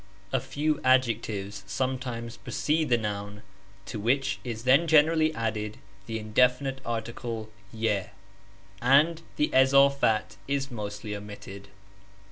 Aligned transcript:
A 0.33 0.39
few 0.39 0.81
adjectives 0.83 1.63
sometimes 1.67 2.35
precede 2.37 2.89
the 2.89 2.97
noun, 2.97 3.43
to 3.85 3.99
which 3.99 4.39
is 4.43 4.63
then 4.63 4.87
generally 4.87 5.31
added 5.35 5.77
the 6.07 6.17
indefinite 6.17 6.81
article 6.83 7.51
<j 7.71 8.09
(y], 8.09 8.11
and 8.81 9.21
the 9.35 9.49
izafat 9.53 10.37
is 10.47 10.71
mostly 10.71 11.15
omitted. 11.15 11.67